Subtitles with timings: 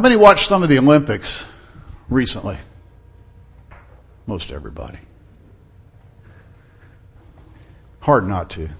[0.00, 1.44] How many watched some of the Olympics
[2.08, 2.56] recently?
[4.26, 4.98] Most everybody.
[7.98, 8.70] Hard not to.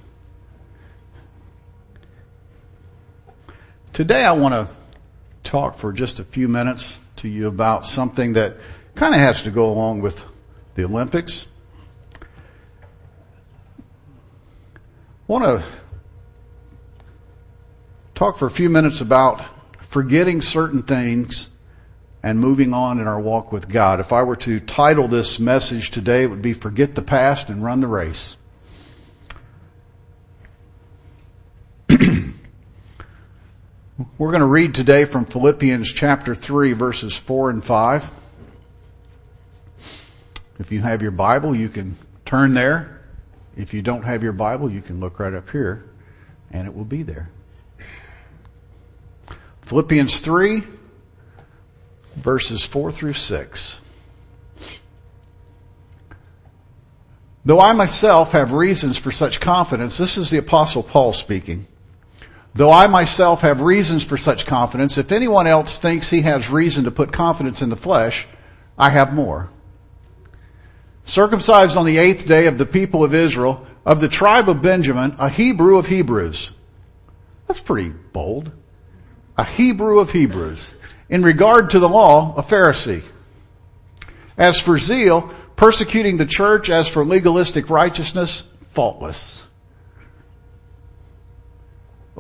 [3.93, 4.75] Today I want to
[5.45, 8.57] talk for just a few minutes to you about something that
[8.95, 10.27] kind of has to go along with
[10.75, 11.49] the Olympics.
[12.15, 12.25] I
[15.27, 15.69] want to
[18.15, 19.60] talk for a few minutes about
[19.91, 21.51] forgetting certain things
[22.23, 23.99] and moving on in our walk with God.
[23.99, 27.65] If I were to title this message today, it would be forget the past and
[27.65, 28.37] run the race.
[31.91, 32.31] We're
[34.31, 38.13] going to read today from Philippians chapter 3 verses 4 and 5.
[40.61, 43.01] If you have your Bible, you can turn there.
[43.57, 45.91] If you don't have your Bible, you can look right up here
[46.53, 47.29] and it will be there.
[49.71, 50.65] Philippians 3
[52.17, 53.81] verses 4 through 6.
[57.45, 61.69] Though I myself have reasons for such confidence, this is the apostle Paul speaking.
[62.53, 66.83] Though I myself have reasons for such confidence, if anyone else thinks he has reason
[66.83, 68.27] to put confidence in the flesh,
[68.77, 69.51] I have more.
[71.05, 75.15] Circumcised on the eighth day of the people of Israel, of the tribe of Benjamin,
[75.21, 76.51] a Hebrew of Hebrews.
[77.47, 78.51] That's pretty bold.
[79.37, 80.75] A Hebrew of Hebrews.
[81.09, 83.03] In regard to the law, a Pharisee.
[84.37, 89.43] As for zeal, persecuting the church, as for legalistic righteousness, faultless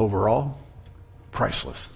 [0.00, 0.56] overall,
[1.30, 1.90] priceless.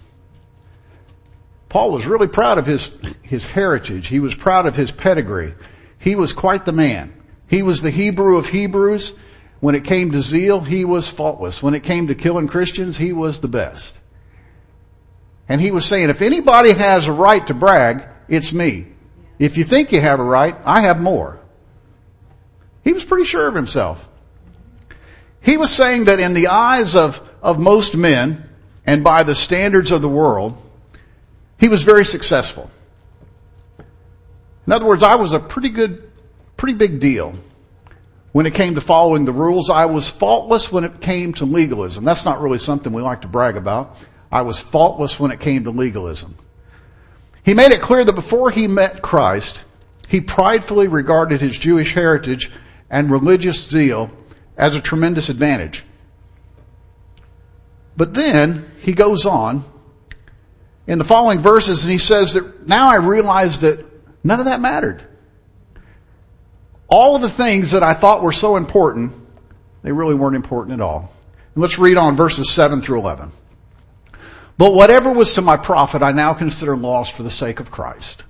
[1.69, 2.91] Paul was really proud of his,
[3.23, 4.07] his heritage.
[4.07, 5.55] He was proud of his pedigree.
[5.97, 7.13] He was quite the man.
[7.47, 9.15] He was the Hebrew of Hebrews.
[9.59, 11.63] When it came to zeal, he was faultless.
[11.63, 13.99] When it came to killing Christians, he was the best.
[15.47, 18.87] And he was saying, if anybody has a right to brag, it's me.
[19.37, 21.39] If you think you have a right, I have more.
[22.83, 24.07] He was pretty sure of himself.
[25.41, 28.49] He was saying that in the eyes of of most men
[28.87, 30.57] and by the standards of the world,
[31.59, 32.71] he was very successful.
[34.65, 36.11] In other words, I was a pretty good,
[36.57, 37.35] pretty big deal
[38.31, 39.69] when it came to following the rules.
[39.69, 42.03] I was faultless when it came to legalism.
[42.03, 43.95] That's not really something we like to brag about.
[44.31, 46.35] I was faultless when it came to legalism.
[47.43, 49.65] He made it clear that before he met Christ,
[50.07, 52.51] he pridefully regarded his Jewish heritage
[52.89, 54.09] and religious zeal
[54.57, 55.83] as a tremendous advantage.
[57.97, 59.63] But then he goes on
[60.87, 63.85] in the following verses and he says that now I realize that
[64.23, 65.03] none of that mattered.
[66.87, 69.13] All of the things that I thought were so important,
[69.81, 71.13] they really weren't important at all.
[71.53, 73.31] And let's read on verses 7 through 11.
[74.57, 78.23] But whatever was to my profit, I now consider loss for the sake of Christ.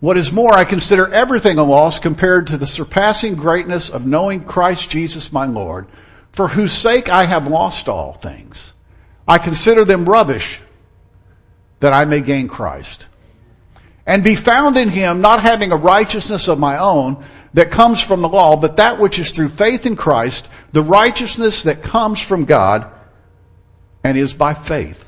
[0.00, 4.44] What is more, I consider everything a loss compared to the surpassing greatness of knowing
[4.44, 5.86] Christ Jesus my Lord,
[6.32, 8.72] for whose sake I have lost all things.
[9.26, 10.60] I consider them rubbish
[11.80, 13.08] that I may gain Christ
[14.06, 18.20] and be found in him not having a righteousness of my own that comes from
[18.20, 22.44] the law, but that which is through faith in Christ, the righteousness that comes from
[22.44, 22.90] God
[24.04, 25.04] and is by faith.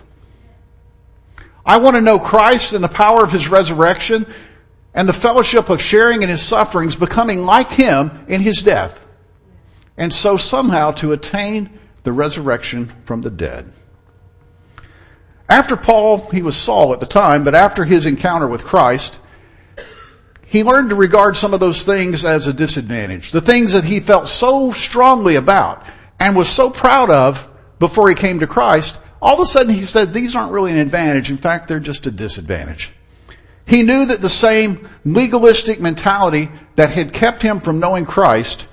[1.65, 4.27] I want to know Christ and the power of his resurrection
[4.95, 8.99] and the fellowship of sharing in his sufferings, becoming like him in his death
[9.97, 13.73] and so somehow to attain the resurrection from the dead.
[15.49, 19.19] After Paul, he was Saul at the time, but after his encounter with Christ,
[20.45, 23.31] he learned to regard some of those things as a disadvantage.
[23.31, 25.85] The things that he felt so strongly about
[26.19, 27.49] and was so proud of
[27.79, 30.79] before he came to Christ, all of a sudden he said, these aren't really an
[30.79, 31.31] advantage.
[31.31, 32.93] In fact, they're just a disadvantage.
[33.67, 38.69] He knew that the same legalistic mentality that had kept him from knowing Christ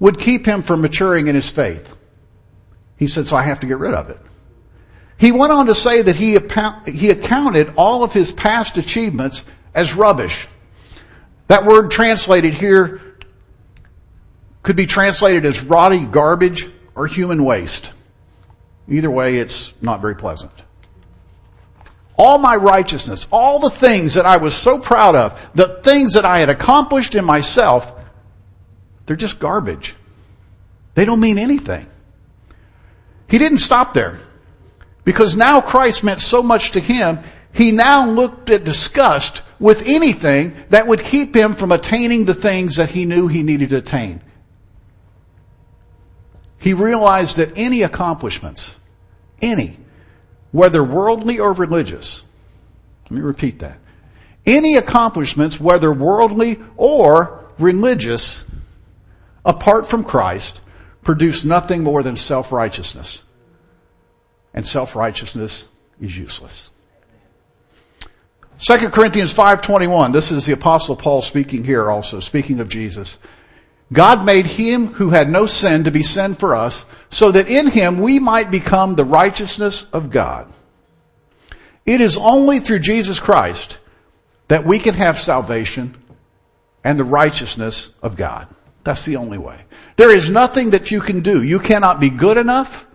[0.00, 1.96] would keep him from maturing in his faith.
[2.96, 4.18] He said, so I have to get rid of it.
[5.16, 6.36] He went on to say that he,
[6.90, 9.44] he accounted all of his past achievements
[9.74, 10.48] as rubbish.
[11.46, 13.00] That word translated here
[14.62, 17.92] could be translated as rotty garbage or human waste.
[18.88, 20.52] Either way, it's not very pleasant.
[22.16, 26.24] All my righteousness, all the things that I was so proud of, the things that
[26.24, 27.90] I had accomplished in myself,
[29.06, 29.94] they're just garbage.
[30.94, 31.86] They don't mean anything.
[33.28, 34.20] He didn't stop there.
[35.04, 37.20] Because now Christ meant so much to him,
[37.52, 42.76] he now looked at disgust with anything that would keep him from attaining the things
[42.76, 44.20] that he knew he needed to attain.
[46.62, 48.76] He realized that any accomplishments,
[49.42, 49.78] any,
[50.52, 52.22] whether worldly or religious,
[53.04, 53.78] Let me repeat that.
[54.46, 58.44] Any accomplishments, whether worldly or religious,
[59.44, 60.60] apart from Christ,
[61.02, 63.24] produce nothing more than self-righteousness.
[64.54, 65.66] And self-righteousness
[66.00, 66.70] is useless.
[68.58, 73.18] 2 Corinthians 5.21, this is the apostle Paul speaking here also, speaking of Jesus.
[73.92, 77.68] God made him who had no sin to be sin for us, so that in
[77.68, 80.50] him we might become the righteousness of God.
[81.84, 83.78] It is only through Jesus Christ
[84.48, 85.96] that we can have salvation
[86.84, 88.48] and the righteousness of God.
[88.84, 89.60] That's the only way.
[89.96, 91.42] There is nothing that you can do.
[91.42, 92.86] You cannot be good enough.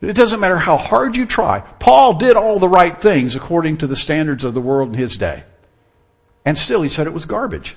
[0.00, 1.60] It doesn't matter how hard you try.
[1.60, 5.18] Paul did all the right things according to the standards of the world in his
[5.18, 5.44] day.
[6.44, 7.76] And still he said it was garbage.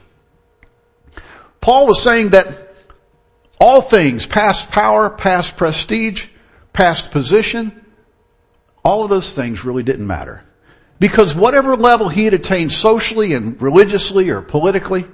[1.63, 2.75] Paul was saying that
[3.57, 6.27] all things, past power, past prestige,
[6.73, 7.85] past position,
[8.83, 10.43] all of those things really didn't matter.
[10.99, 15.05] Because whatever level he had attained socially and religiously or politically,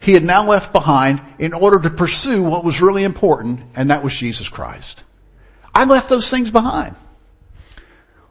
[0.00, 4.02] he had now left behind in order to pursue what was really important, and that
[4.02, 5.04] was Jesus Christ.
[5.72, 6.96] I left those things behind.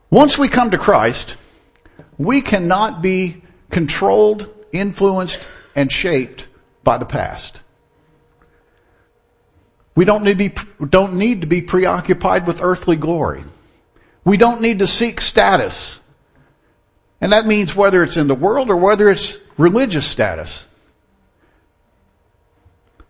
[0.10, 1.38] Once we come to Christ,
[2.18, 5.40] we cannot be controlled, influenced,
[5.78, 6.50] and shaped
[6.84, 7.62] by the past.
[9.96, 10.54] We don't need, be,
[10.90, 13.44] don't need to be preoccupied with earthly glory.
[14.24, 16.00] We don't need to seek status.
[17.20, 20.66] And that means whether it's in the world or whether it's religious status.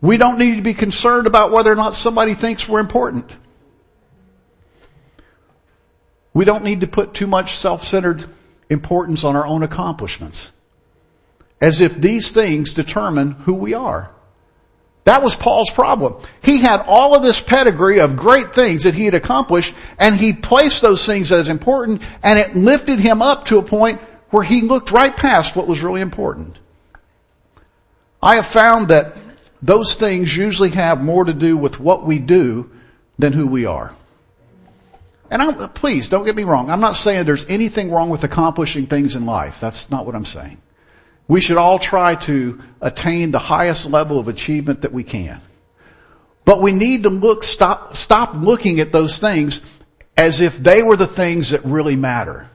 [0.01, 3.35] We don't need to be concerned about whether or not somebody thinks we're important.
[6.33, 8.25] We don't need to put too much self-centered
[8.69, 10.51] importance on our own accomplishments.
[11.61, 14.11] As if these things determine who we are.
[15.03, 16.21] That was Paul's problem.
[16.43, 20.33] He had all of this pedigree of great things that he had accomplished and he
[20.33, 23.99] placed those things as important and it lifted him up to a point
[24.29, 26.59] where he looked right past what was really important.
[28.21, 29.17] I have found that
[29.61, 32.71] those things usually have more to do with what we do
[33.17, 33.95] than who we are.
[35.31, 36.69] And I'm, please don't get me wrong.
[36.69, 39.59] I'm not saying there's anything wrong with accomplishing things in life.
[39.59, 40.57] That's not what I'm saying.
[41.27, 45.41] We should all try to attain the highest level of achievement that we can.
[46.43, 49.61] But we need to look, stop, stop looking at those things
[50.17, 52.49] as if they were the things that really matter.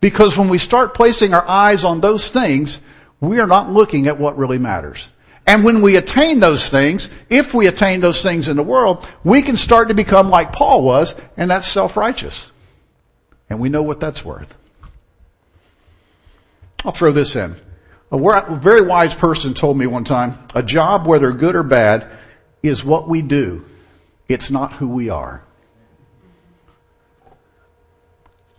[0.00, 2.80] Because when we start placing our eyes on those things,
[3.20, 5.10] we are not looking at what really matters.
[5.46, 9.42] And when we attain those things, if we attain those things in the world, we
[9.42, 12.50] can start to become like Paul was, and that's self-righteous.
[13.50, 14.56] And we know what that's worth.
[16.84, 17.56] I'll throw this in.
[18.12, 22.08] A very wise person told me one time, a job, whether good or bad,
[22.62, 23.64] is what we do.
[24.28, 25.42] It's not who we are.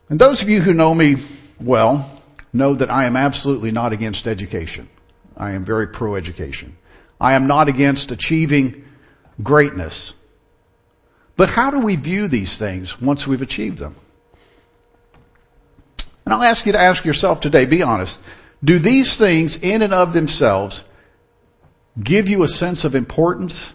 [0.09, 1.17] And those of you who know me
[1.59, 2.21] well
[2.53, 4.89] know that I am absolutely not against education.
[5.37, 6.77] I am very pro-education.
[7.19, 8.85] I am not against achieving
[9.41, 10.13] greatness.
[11.37, 13.95] But how do we view these things once we've achieved them?
[16.25, 18.19] And I'll ask you to ask yourself today, be honest,
[18.63, 20.83] do these things in and of themselves
[22.01, 23.73] give you a sense of importance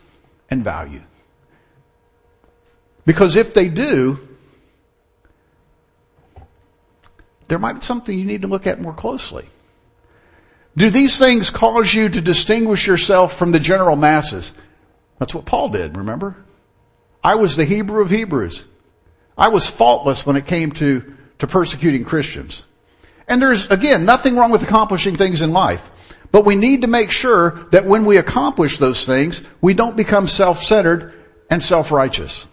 [0.51, 1.03] and value?
[3.05, 4.19] Because if they do,
[7.49, 9.47] there might be something you need to look at more closely.
[10.77, 14.53] Do these things cause you to distinguish yourself from the general masses?
[15.19, 16.37] That's what Paul did, remember?
[17.25, 18.67] I was the Hebrew of Hebrews.
[19.39, 22.65] I was faultless when it came to, to persecuting Christians.
[23.29, 25.91] And there's, again, nothing wrong with accomplishing things in life.
[26.31, 30.29] But we need to make sure that when we accomplish those things, we don't become
[30.29, 31.13] self-centered
[31.51, 32.47] and self-righteous.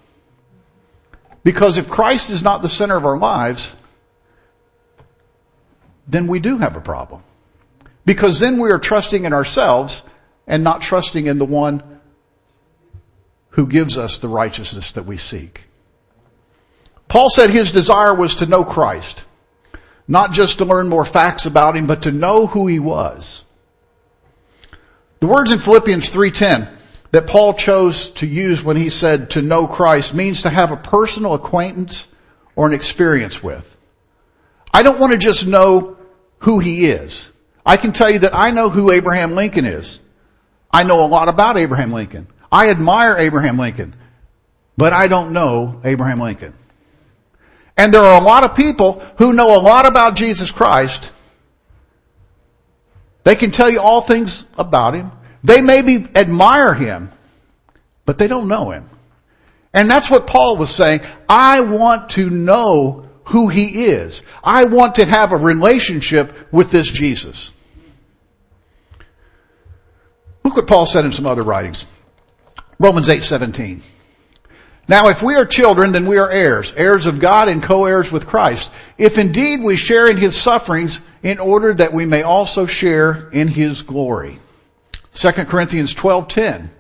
[1.44, 3.76] Because if Christ is not the center of our lives,
[6.08, 7.24] then we do have a problem.
[8.06, 10.04] Because then we are trusting in ourselves
[10.48, 11.84] and not trusting in the one
[13.52, 15.66] who gives us the righteousness that we seek.
[17.08, 19.26] Paul said his desire was to know Christ.
[20.08, 23.44] Not just to learn more facts about him, but to know who he was.
[25.20, 26.70] The words in Philippians 3.10
[27.12, 30.78] that Paul chose to use when he said to know Christ means to have a
[30.78, 32.08] personal acquaintance
[32.56, 33.78] or an experience with.
[34.74, 35.98] I don't want to just know
[36.40, 37.32] who he is.
[37.66, 40.00] I can tell you that I know who Abraham Lincoln is.
[40.72, 42.28] I know a lot about Abraham Lincoln.
[42.52, 43.96] I admire Abraham Lincoln,
[44.76, 46.54] but I don't know Abraham Lincoln.
[47.78, 51.12] And there are a lot of people who know a lot about Jesus Christ.
[53.24, 55.12] They can tell you all things about Him.
[55.44, 57.12] They maybe admire Him,
[58.06, 58.90] but they don't know Him.
[59.74, 61.02] And that's what Paul was saying.
[61.28, 64.22] I want to know who He is.
[64.44, 67.52] I want to have a relationship with this Jesus.
[70.44, 71.86] Look what Paul said in some other writings.
[72.80, 73.82] Romans 8, 17.
[74.88, 78.28] Now if we are children, then we are heirs, heirs of God and co-heirs with
[78.28, 78.70] Christ.
[78.98, 83.48] If indeed we share in His sufferings in order that we may also share in
[83.48, 84.40] His glory.
[85.14, 86.72] 2 Corinthians 12, 10.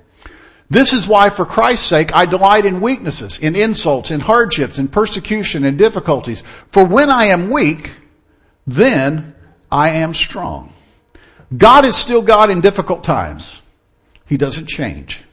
[0.69, 4.87] This is why for Christ's sake I delight in weaknesses, in insults, in hardships, in
[4.87, 6.43] persecution, in difficulties.
[6.67, 7.91] For when I am weak,
[8.65, 9.35] then
[9.71, 10.73] I am strong.
[11.55, 13.61] God is still God in difficult times.
[14.25, 15.23] He doesn't change.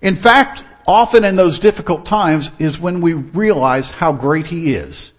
[0.00, 5.12] In fact, often in those difficult times is when we realize how great He is.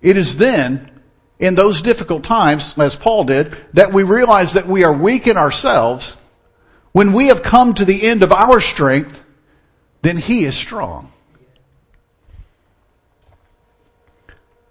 [0.00, 0.90] It is then,
[1.38, 5.36] in those difficult times, as Paul did, that we realize that we are weak in
[5.36, 6.16] ourselves.
[6.92, 9.22] When we have come to the end of our strength,
[10.00, 11.12] then He is strong.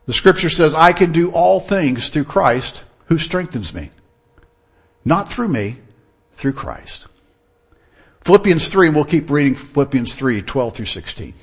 [0.08, 3.92] The scripture says, I can do all things through Christ who strengthens me.
[5.06, 5.78] Not through me,
[6.34, 7.08] through Christ.
[8.22, 11.34] Philippians 3, and we'll keep reading Philippians 3, 12 through 16.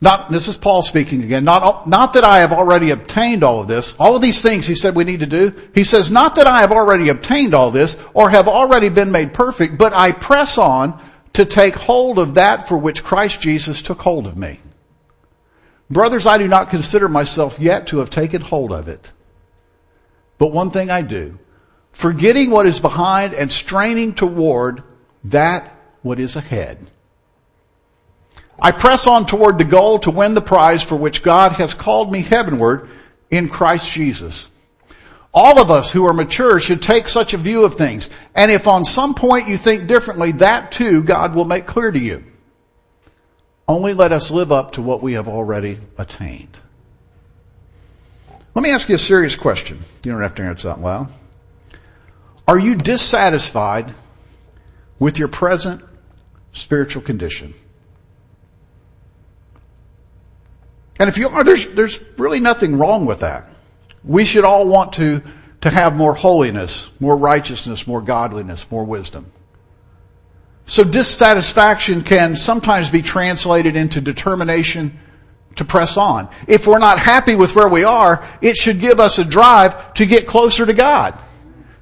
[0.00, 1.44] Not, this is Paul speaking again.
[1.44, 3.96] Not, not that I have already obtained all of this.
[3.98, 5.54] All of these things he said we need to do.
[5.74, 9.32] He says, not that I have already obtained all this or have already been made
[9.32, 11.02] perfect, but I press on
[11.32, 14.60] to take hold of that for which Christ Jesus took hold of me.
[15.88, 19.12] Brothers, I do not consider myself yet to have taken hold of it.
[20.36, 21.38] But one thing I do,
[21.96, 24.82] forgetting what is behind and straining toward
[25.24, 25.72] that
[26.02, 26.90] what is ahead.
[28.60, 32.12] I press on toward the goal to win the prize for which God has called
[32.12, 32.90] me heavenward
[33.30, 34.50] in Christ Jesus.
[35.32, 38.10] All of us who are mature should take such a view of things.
[38.34, 41.98] And if on some point you think differently, that too God will make clear to
[41.98, 42.24] you.
[43.66, 46.58] Only let us live up to what we have already attained.
[48.54, 49.82] Let me ask you a serious question.
[50.04, 51.08] You don't have to answer that loud.
[52.48, 53.94] Are you dissatisfied
[54.98, 55.82] with your present
[56.52, 57.54] spiritual condition?
[60.98, 63.48] And if you are, there's, there's really nothing wrong with that.
[64.04, 65.22] We should all want to,
[65.62, 69.30] to have more holiness, more righteousness, more godliness, more wisdom.
[70.64, 74.98] So dissatisfaction can sometimes be translated into determination
[75.56, 76.28] to press on.
[76.46, 80.06] If we're not happy with where we are, it should give us a drive to
[80.06, 81.18] get closer to God.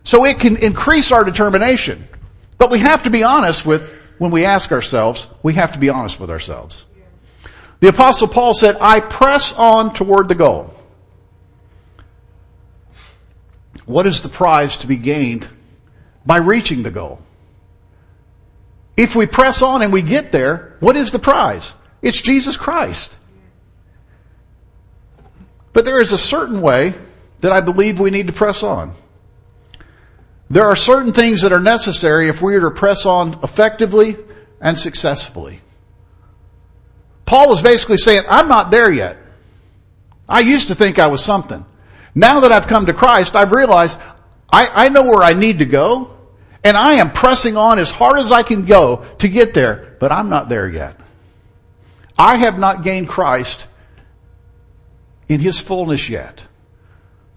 [0.04, 2.06] So it can increase our determination.
[2.58, 5.88] But we have to be honest with, when we ask ourselves, we have to be
[5.88, 6.86] honest with ourselves.
[7.80, 10.72] The apostle Paul said, I press on toward the goal.
[13.86, 15.48] What is the prize to be gained
[16.24, 17.20] by reaching the goal?
[18.96, 21.74] If we press on and we get there, what is the prize?
[22.00, 23.14] It's Jesus Christ.
[25.72, 26.94] But there is a certain way
[27.40, 28.94] that I believe we need to press on.
[30.50, 34.16] There are certain things that are necessary if we are to press on effectively
[34.60, 35.60] and successfully.
[37.24, 39.16] Paul was basically saying, I'm not there yet.
[40.28, 41.64] I used to think I was something.
[42.14, 43.98] Now that I've come to Christ, I've realized
[44.50, 46.16] I, I know where I need to go,
[46.62, 50.12] and I am pressing on as hard as I can go to get there, but
[50.12, 50.96] I'm not there yet.
[52.16, 53.66] I have not gained Christ
[55.28, 56.46] in His fullness yet.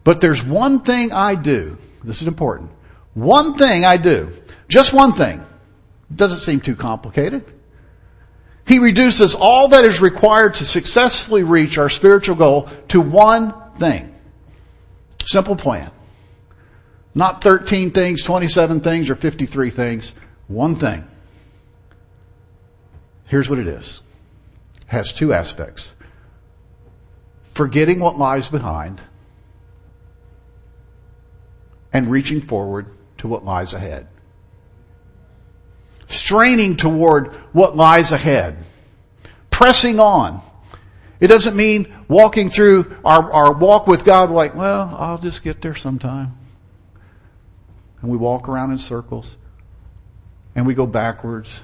[0.04, 1.78] But there's one thing I do.
[2.04, 2.72] This is important.
[3.18, 4.32] One thing I do.
[4.68, 5.44] Just one thing.
[6.16, 7.44] Doesn't seem too complicated.
[8.68, 14.14] He reduces all that is required to successfully reach our spiritual goal to one thing.
[15.26, 15.90] Simple plan.
[17.16, 20.14] Not 13 things, 27 things, or 53 things.
[20.48, 21.04] One thing.
[23.26, 24.04] Here's what it is.
[24.82, 25.92] It has two aspects.
[27.46, 29.02] Forgetting what lies behind
[31.92, 34.08] and reaching forward to what lies ahead.
[36.08, 38.58] Straining toward what lies ahead.
[39.50, 40.42] Pressing on.
[41.20, 45.62] It doesn't mean walking through our, our walk with God like, well, I'll just get
[45.62, 46.38] there sometime.
[48.02, 49.36] And we walk around in circles.
[50.56, 51.62] And we go backwards.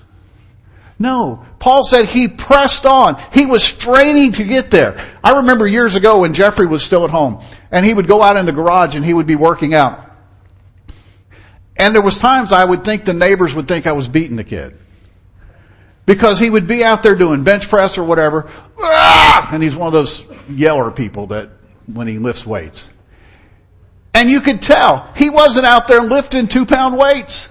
[0.99, 1.45] No.
[1.59, 3.21] Paul said he pressed on.
[3.33, 5.05] He was straining to get there.
[5.23, 8.37] I remember years ago when Jeffrey was still at home and he would go out
[8.37, 10.02] in the garage and he would be working out.
[11.77, 14.43] And there was times I would think the neighbors would think I was beating the
[14.43, 14.77] kid.
[16.05, 18.49] Because he would be out there doing bench press or whatever,
[18.79, 19.49] ah!
[19.53, 21.49] and he's one of those yeller people that
[21.85, 22.87] when he lifts weights.
[24.13, 27.49] And you could tell he wasn't out there lifting two pound weights.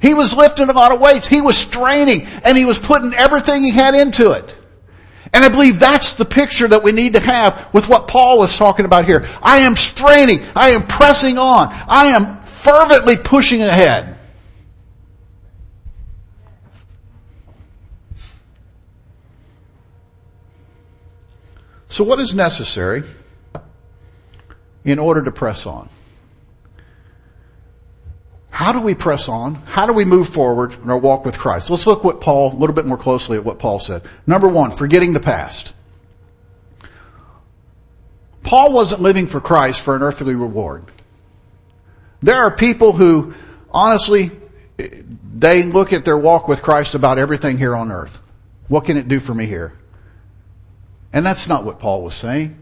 [0.00, 1.28] He was lifting a lot of weights.
[1.28, 4.56] He was straining and he was putting everything he had into it.
[5.32, 8.56] And I believe that's the picture that we need to have with what Paul was
[8.56, 9.28] talking about here.
[9.42, 10.40] I am straining.
[10.56, 11.68] I am pressing on.
[11.70, 14.16] I am fervently pushing ahead.
[21.88, 23.02] So what is necessary
[24.84, 25.88] in order to press on?
[28.50, 29.54] How do we press on?
[29.54, 31.70] How do we move forward in our walk with Christ?
[31.70, 34.02] Let's look what Paul, a little bit more closely at what Paul said.
[34.26, 35.72] Number one, forgetting the past.
[38.42, 40.84] Paul wasn't living for Christ for an earthly reward.
[42.22, 43.34] There are people who,
[43.70, 44.30] honestly,
[45.34, 48.20] they look at their walk with Christ about everything here on earth.
[48.68, 49.72] What can it do for me here?
[51.12, 52.56] And that's not what Paul was saying.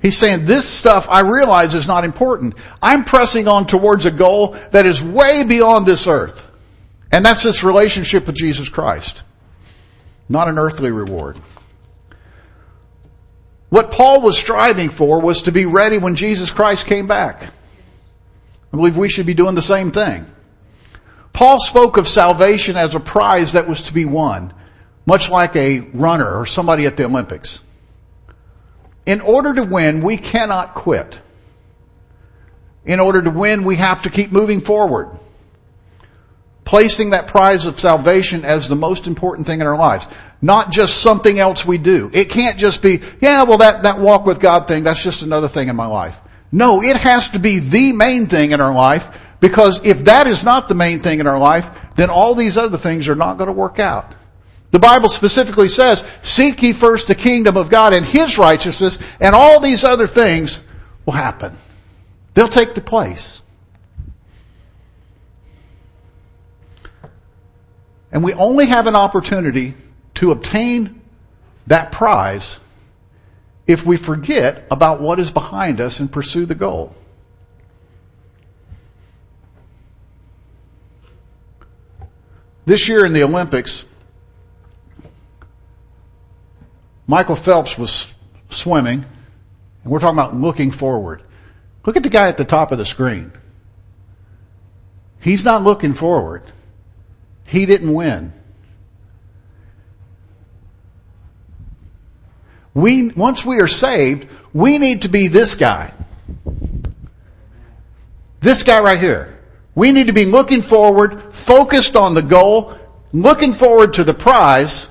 [0.00, 2.54] He's saying this stuff I realize is not important.
[2.80, 6.48] I'm pressing on towards a goal that is way beyond this earth.
[7.12, 9.22] And that's this relationship with Jesus Christ.
[10.28, 11.38] Not an earthly reward.
[13.68, 17.52] What Paul was striving for was to be ready when Jesus Christ came back.
[18.72, 20.26] I believe we should be doing the same thing.
[21.32, 24.52] Paul spoke of salvation as a prize that was to be won,
[25.06, 27.60] much like a runner or somebody at the Olympics.
[29.06, 31.18] In order to win, we cannot quit.
[32.84, 35.10] In order to win, we have to keep moving forward.
[36.64, 40.06] Placing that prize of salvation as the most important thing in our lives.
[40.42, 42.10] Not just something else we do.
[42.12, 45.48] It can't just be, yeah, well that, that walk with God thing, that's just another
[45.48, 46.18] thing in my life.
[46.52, 50.44] No, it has to be the main thing in our life because if that is
[50.44, 53.46] not the main thing in our life, then all these other things are not going
[53.46, 54.14] to work out.
[54.70, 59.34] The Bible specifically says, seek ye first the kingdom of God and His righteousness and
[59.34, 60.60] all these other things
[61.04, 61.56] will happen.
[62.34, 63.42] They'll take the place.
[68.12, 69.74] And we only have an opportunity
[70.14, 71.00] to obtain
[71.66, 72.58] that prize
[73.70, 76.92] if we forget about what is behind us and pursue the goal.
[82.64, 83.84] This year in the Olympics,
[87.06, 88.12] Michael Phelps was
[88.48, 89.04] swimming,
[89.84, 91.22] and we're talking about looking forward.
[91.86, 93.32] Look at the guy at the top of the screen.
[95.20, 96.42] He's not looking forward.
[97.46, 98.32] He didn't win.
[102.74, 105.92] We, once we are saved, we need to be this guy.
[108.40, 109.38] This guy right here.
[109.74, 112.76] We need to be looking forward, focused on the goal,
[113.12, 114.86] looking forward to the prize,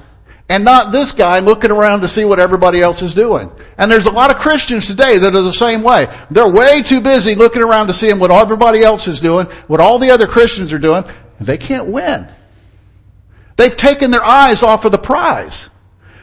[0.50, 3.52] and not this guy looking around to see what everybody else is doing.
[3.78, 6.08] And there's a lot of Christians today that are the same way.
[6.32, 10.00] They're way too busy looking around to see what everybody else is doing, what all
[10.00, 11.04] the other Christians are doing,
[11.40, 12.28] they can't win.
[13.58, 15.70] They've taken their eyes off of the prize.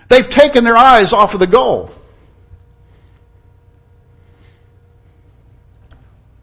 [0.08, 1.90] They've taken their eyes off of the goal.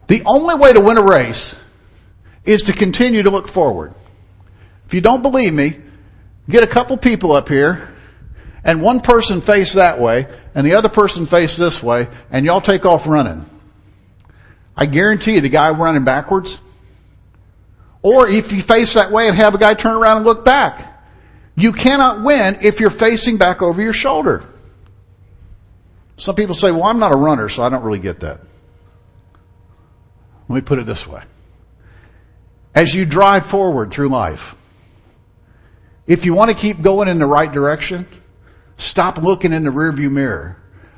[0.06, 1.58] The only way to win a race
[2.44, 3.94] is to continue to look forward.
[4.86, 5.78] If you don't believe me,
[6.48, 7.90] get a couple people up here
[8.62, 12.60] and one person face that way and the other person face this way and y'all
[12.60, 13.48] take off running.
[14.76, 16.58] I guarantee you the guy running backwards
[18.02, 20.93] or if you face that way and have a guy turn around and look back.
[21.56, 24.44] You cannot win if you're facing back over your shoulder.
[26.16, 28.40] Some people say, well, I'm not a runner, so I don't really get that.
[30.48, 31.22] Let me put it this way.
[32.74, 34.56] As you drive forward through life,
[36.06, 38.06] if you want to keep going in the right direction,
[38.76, 40.56] stop looking in the rearview mirror.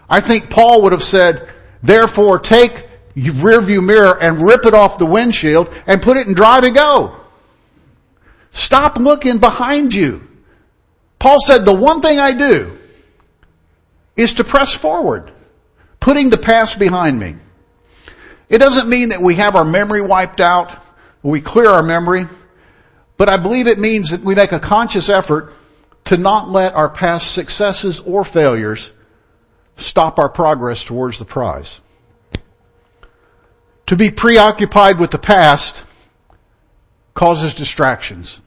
[0.08, 1.48] I think Paul would have said,
[1.82, 6.34] therefore take your rearview mirror and rip it off the windshield and put it in
[6.34, 7.16] drive and go.
[8.50, 10.26] Stop looking behind you.
[11.18, 12.78] Paul said, the one thing I do
[14.16, 15.32] is to press forward,
[16.00, 17.36] putting the past behind me.
[18.48, 20.70] It doesn't mean that we have our memory wiped out,
[21.22, 22.26] we clear our memory.
[23.16, 25.52] But I believe it means that we make a conscious effort
[26.04, 28.92] to not let our past successes or failures
[29.76, 31.80] stop our progress towards the prize.
[33.86, 35.84] To be preoccupied with the past
[37.14, 38.40] causes distractions.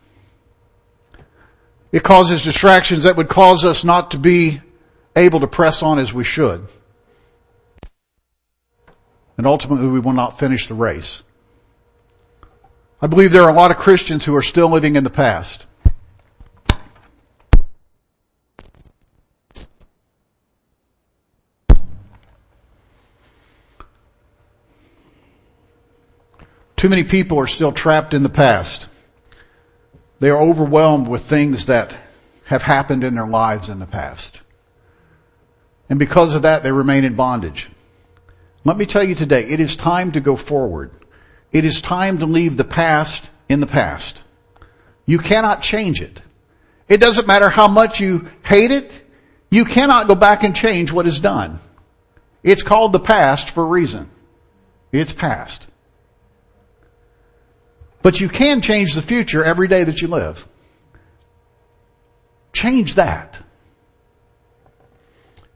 [1.92, 4.62] It causes distractions that would cause us not to be
[5.16, 6.68] able to press on as we should.
[9.38, 11.24] And ultimately we will not finish the race.
[13.02, 15.66] I believe there are a lot of Christians who are still living in the past.
[26.76, 28.88] Too many people are still trapped in the past.
[30.20, 31.98] They are overwhelmed with things that
[32.46, 34.42] have happened in their lives in the past.
[35.90, 37.70] And because of that, they remain in bondage.
[38.66, 40.92] Let me tell you today, it is time to go forward.
[41.52, 44.22] It is time to leave the past in the past.
[45.06, 46.22] You cannot change it.
[46.88, 49.02] It doesn't matter how much you hate it.
[49.50, 51.60] You cannot go back and change what is done.
[52.44, 54.10] It's called the past for a reason.
[54.92, 55.66] It's past.
[58.02, 60.48] But you can change the future every day that you live.
[62.54, 63.42] Change that.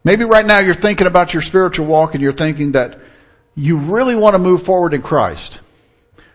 [0.04, 3.00] Maybe right now you're thinking about your spiritual walk and you're thinking that
[3.56, 5.62] you really want to move forward in Christ.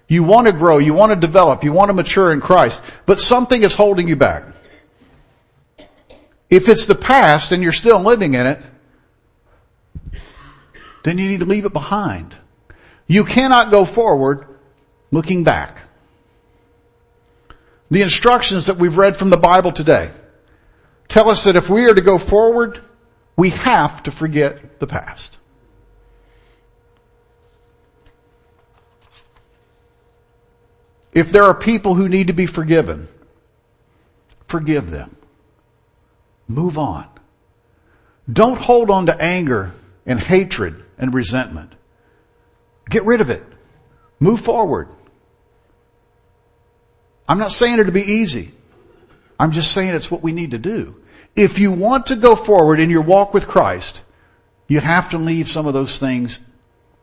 [0.07, 3.18] You want to grow, you want to develop, you want to mature in Christ, but
[3.18, 4.44] something is holding you back.
[6.49, 8.62] If it's the past and you're still living in it,
[11.05, 12.35] then you need to leave it behind.
[13.07, 14.47] You cannot go forward
[15.11, 15.83] looking back.
[17.90, 20.11] The instructions that we've read from the Bible today
[21.09, 22.81] tell us that if we are to go forward,
[23.37, 25.38] we have to forget the past.
[31.12, 33.09] If there are people who need to be forgiven,
[34.46, 35.16] forgive them.
[36.46, 37.09] Move on.
[38.31, 39.72] Don't hold on to anger
[40.05, 41.72] and hatred and resentment.
[42.88, 43.42] Get rid of it.
[44.20, 44.88] Move forward.
[47.29, 48.53] I'm not saying it to be easy.
[49.38, 50.97] I'm just saying it's what we need to do.
[51.37, 54.01] If you want to go forward in your walk with Christ,
[54.67, 56.41] you have to leave some of those things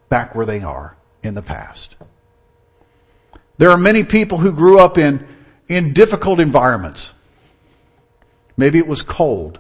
[0.10, 1.96] back where they are in the past.
[3.58, 5.26] There are many people who grew up in,
[5.70, 7.14] in difficult environments.
[8.58, 9.60] Maybe it was cold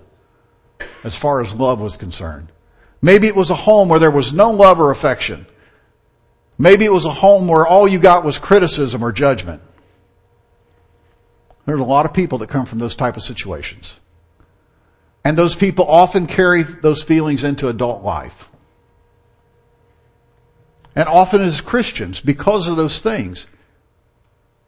[1.04, 2.51] as far as love was concerned.
[3.01, 5.45] Maybe it was a home where there was no love or affection.
[6.58, 9.62] Maybe it was a home where all you got was criticism or judgment.
[11.65, 13.99] There's a lot of people that come from those type of situations.
[15.23, 18.49] And those people often carry those feelings into adult life.
[20.95, 23.47] And often as Christians, because of those things,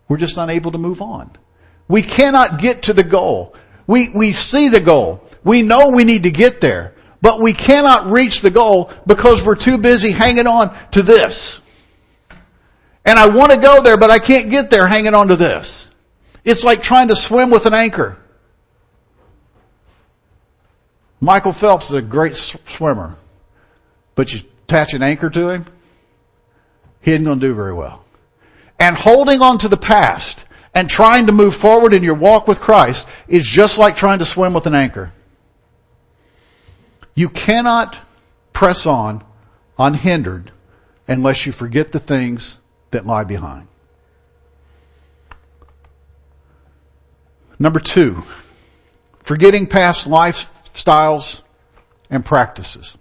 [0.08, 1.32] we're just unable to move on.
[1.88, 3.56] We cannot get to the goal.
[3.86, 5.24] We, we see the goal.
[5.44, 9.56] We know we need to get there, but we cannot reach the goal because we're
[9.56, 11.62] too busy hanging on to this.
[13.06, 15.87] And I want to go there, but I can't get there hanging on to this.
[16.48, 18.16] It's like trying to swim with an anchor.
[21.20, 23.18] Michael Phelps is a great swimmer,
[24.16, 25.66] but you attach an anchor to him,
[27.02, 28.06] he isn't going to do very well.
[28.80, 32.62] And holding on to the past and trying to move forward in your walk with
[32.62, 35.12] Christ is just like trying to swim with an anchor.
[37.14, 38.00] You cannot
[38.54, 39.22] press on
[39.78, 40.52] unhindered
[41.10, 42.58] unless you forget the things
[42.92, 43.68] that lie behind.
[47.60, 48.24] Number two,
[49.24, 51.42] forgetting past lifestyles
[52.10, 52.98] and practices.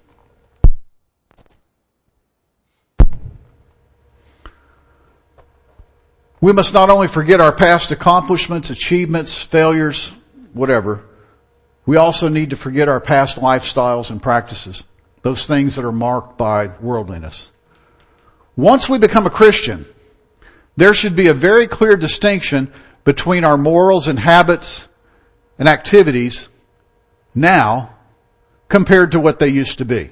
[6.40, 10.12] We must not only forget our past accomplishments, achievements, failures,
[10.52, 11.04] whatever,
[11.86, 14.84] we also need to forget our past lifestyles and practices.
[15.22, 17.50] Those things that are marked by worldliness.
[18.54, 19.86] Once we become a Christian,
[20.76, 22.72] there should be a very clear distinction
[23.06, 24.88] between our morals and habits
[25.60, 26.48] and activities
[27.36, 27.94] now
[28.68, 30.10] compared to what they used to be.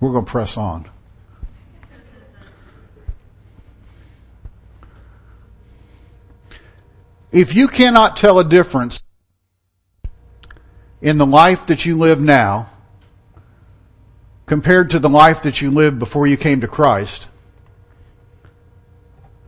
[0.00, 0.88] We're going to press on.
[7.30, 9.02] If you cannot tell a difference
[11.02, 12.70] in the life that you live now
[14.46, 17.28] compared to the life that you lived before you came to Christ,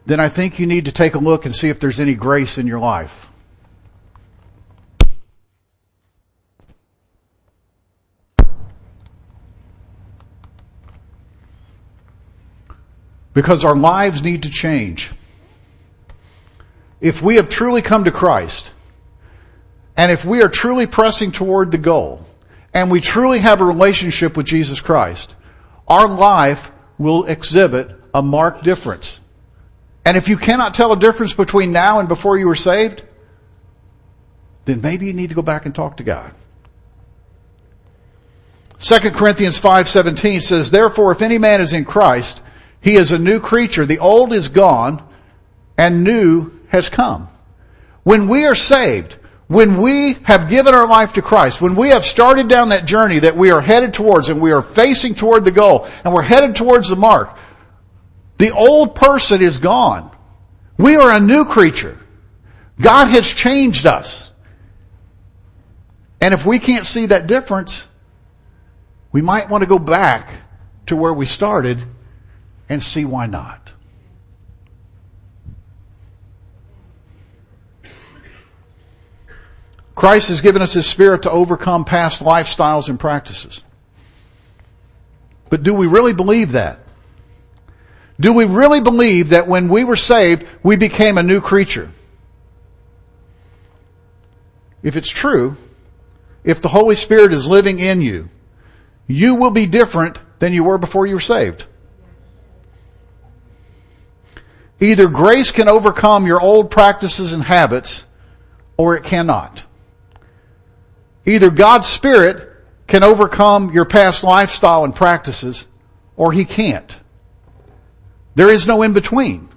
[0.04, 2.58] then I think you need to take a look and see if there's any grace
[2.58, 3.29] in your life.
[13.32, 15.12] Because our lives need to change.
[17.00, 18.72] If we have truly come to Christ,
[19.96, 22.26] and if we are truly pressing toward the goal,
[22.72, 25.34] and we truly have a relationship with Jesus Christ,
[25.88, 29.20] our life will exhibit a marked difference.
[30.04, 33.02] And if you cannot tell a difference between now and before you were saved,
[34.64, 36.32] then maybe you need to go back and talk to God.
[38.78, 42.40] 2 Corinthians 5:17 says, "Therefore if any man is in Christ,
[42.80, 43.86] he is a new creature.
[43.86, 45.02] The old is gone
[45.76, 47.28] and new has come."
[48.02, 49.16] When we are saved,
[49.46, 53.18] when we have given our life to Christ, when we have started down that journey
[53.18, 56.54] that we are headed towards and we are facing toward the goal and we're headed
[56.54, 57.36] towards the mark,
[58.38, 60.10] the old person is gone.
[60.78, 61.98] We are a new creature.
[62.80, 64.30] God has changed us.
[66.20, 67.86] And if we can't see that difference,
[69.12, 70.30] we might want to go back
[70.86, 71.82] to where we started
[72.70, 73.72] and see why not.
[79.94, 83.62] Christ has given us His Spirit to overcome past lifestyles and practices.
[85.50, 86.78] But do we really believe that?
[88.18, 91.90] Do we really believe that when we were saved, we became a new creature?
[94.82, 95.56] If it's true,
[96.44, 98.30] if the Holy Spirit is living in you,
[99.06, 101.66] you will be different than you were before you were saved.
[104.80, 108.06] Either grace can overcome your old practices and habits,
[108.78, 109.64] or it cannot.
[111.26, 112.48] Either God's Spirit
[112.86, 115.68] can overcome your past lifestyle and practices,
[116.16, 116.98] or He can't.
[118.34, 119.50] There is no in between.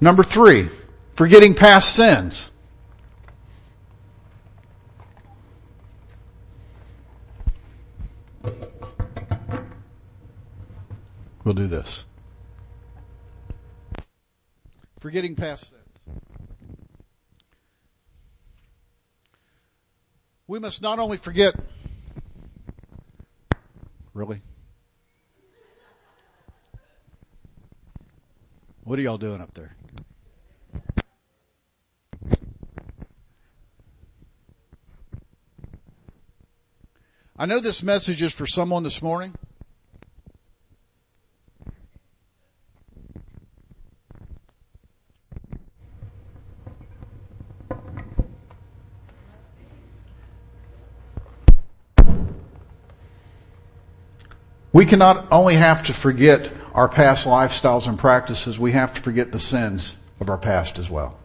[0.00, 0.68] Number three,
[1.14, 2.52] forgetting past sins.
[11.44, 12.04] We'll do this.
[15.00, 15.74] Forgetting past sins.
[20.46, 21.54] We must not only forget,
[24.14, 24.40] really?
[28.84, 29.76] What are y'all doing up there?
[37.38, 39.34] I know this message is for someone this morning
[54.78, 59.32] We cannot only have to forget our past lifestyles and practices, we have to forget
[59.32, 61.18] the sins of our past as well.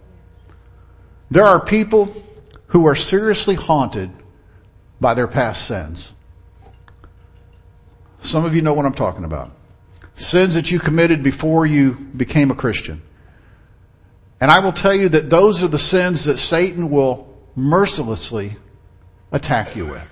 [1.29, 2.11] There are people
[2.69, 4.09] who are seriously haunted
[4.99, 6.13] by their past sins.
[8.21, 9.51] Some of you know what I'm talking about.
[10.15, 13.03] Sins that you committed before you became a Christian.
[14.41, 18.57] And I will tell you that those are the sins that Satan will mercilessly
[19.31, 20.09] attack you with.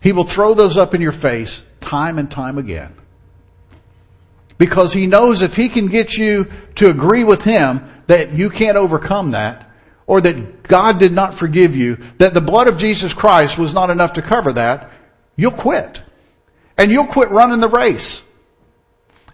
[0.00, 2.94] He will throw those up in your face time and time again.
[4.58, 8.76] Because he knows if he can get you to agree with him that you can't
[8.76, 9.70] overcome that,
[10.06, 13.90] or that God did not forgive you, that the blood of Jesus Christ was not
[13.90, 14.90] enough to cover that,
[15.36, 16.02] you'll quit.
[16.76, 18.24] And you'll quit running the race.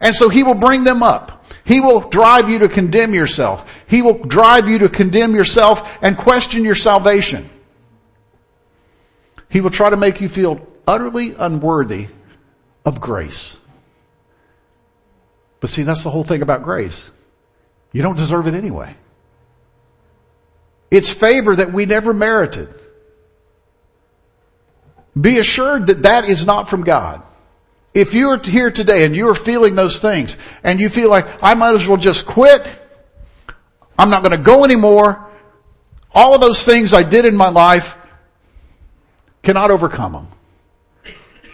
[0.00, 1.46] And so he will bring them up.
[1.64, 3.70] He will drive you to condemn yourself.
[3.86, 7.48] He will drive you to condemn yourself and question your salvation.
[9.48, 12.08] He will try to make you feel utterly unworthy
[12.84, 13.56] of grace.
[15.60, 17.10] But see, that's the whole thing about grace.
[17.92, 18.94] You don't deserve it anyway.
[20.90, 22.68] It's favor that we never merited.
[25.18, 27.22] Be assured that that is not from God.
[27.94, 31.26] If you are here today and you are feeling those things and you feel like
[31.42, 32.68] I might as well just quit,
[33.96, 35.30] I'm not going to go anymore,
[36.12, 37.96] all of those things I did in my life
[39.42, 40.28] cannot overcome them.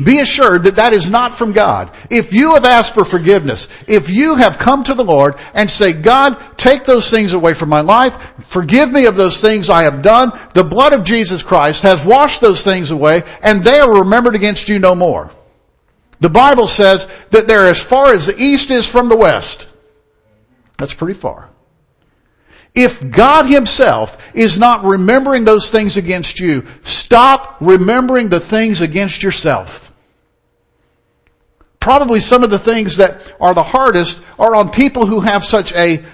[0.02, 1.90] Be assured that that is not from God.
[2.08, 5.92] If you have asked for forgiveness, if you have come to the Lord and say,
[5.92, 10.00] God, take those things away from my life, forgive me of those things I have
[10.00, 14.34] done, the blood of Jesus Christ has washed those things away and they are remembered
[14.34, 15.30] against you no more.
[16.20, 19.68] The Bible says that they're as far as the east is from the west.
[20.78, 21.50] That's pretty far.
[22.74, 29.22] If God himself is not remembering those things against you, stop remembering the things against
[29.22, 29.89] yourself.
[31.80, 35.72] Probably some of the things that are the hardest are on people who have such
[35.72, 36.04] a,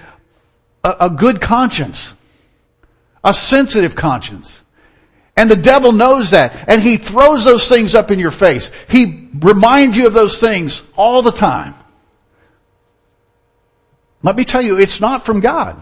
[0.83, 2.13] a, a good conscience.
[3.23, 4.61] A sensitive conscience.
[5.35, 6.69] And the devil knows that.
[6.69, 8.71] And he throws those things up in your face.
[8.89, 11.75] He reminds you of those things all the time.
[14.23, 15.79] Let me tell you, it's not from God.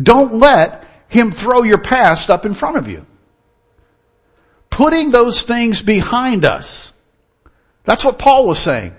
[0.00, 3.06] Don't let him throw your past up in front of you.
[4.70, 6.91] Putting those things behind us
[7.84, 8.94] that's what Paul was saying.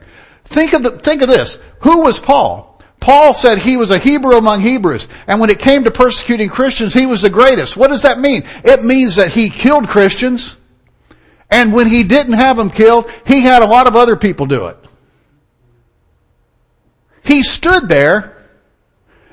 [0.46, 1.58] Think of the, think of this.
[1.82, 2.82] Who was Paul?
[3.00, 5.08] Paul said he was a Hebrew among Hebrews.
[5.28, 7.76] And when it came to persecuting Christians, he was the greatest.
[7.76, 8.44] What does that mean?
[8.64, 10.56] It means that he killed Christians
[11.54, 14.68] And when he didn't have them killed, he had a lot of other people do
[14.70, 14.78] it.
[17.24, 18.44] He stood there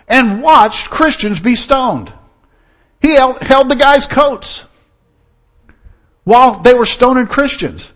[0.07, 2.13] and watched Christians be stoned.
[3.01, 4.67] He held, held the guy's coats
[6.25, 7.91] while they were stoning Christians.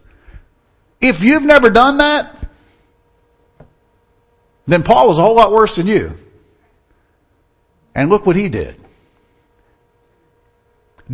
[1.06, 2.34] If you've never done that,
[4.66, 6.16] then Paul was a whole lot worse than you.
[7.94, 8.82] And look what he did.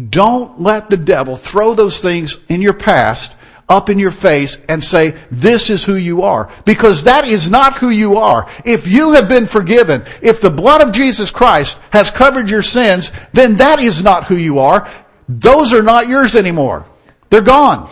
[0.09, 3.35] Don't let the devil throw those things in your past
[3.68, 6.53] up in your face and say, this is who you are.
[6.64, 8.48] Because that is not who you are.
[8.64, 13.11] If you have been forgiven, if the blood of Jesus Christ has covered your sins,
[13.33, 14.88] then that is not who you are.
[15.29, 16.87] Those are not yours anymore.
[17.29, 17.90] They're gone.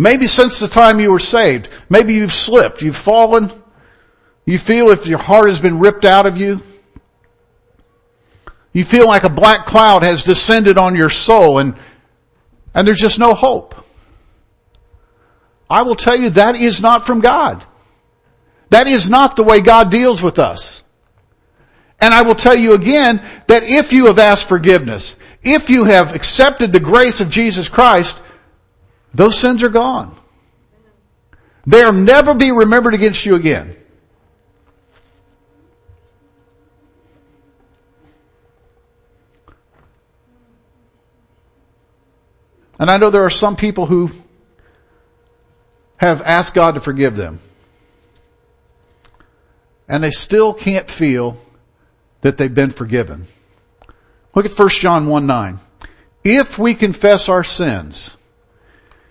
[0.00, 3.52] Maybe since the time you were saved, maybe you've slipped, you've fallen,
[4.46, 6.62] you feel if your heart has been ripped out of you,
[8.72, 11.76] you feel like a black cloud has descended on your soul and,
[12.72, 13.74] and there's just no hope.
[15.68, 17.62] I will tell you that is not from God.
[18.70, 20.82] That is not the way God deals with us.
[22.00, 26.14] And I will tell you again that if you have asked forgiveness, if you have
[26.14, 28.16] accepted the grace of Jesus Christ,
[29.14, 30.16] those sins are gone.
[31.66, 33.76] They'll never be remembered against you again.
[42.78, 44.10] And I know there are some people who
[45.98, 47.40] have asked God to forgive them.
[49.86, 51.36] And they still can't feel
[52.22, 53.28] that they've been forgiven.
[54.34, 55.60] Look at 1 John 1 9.
[56.24, 58.16] If we confess our sins,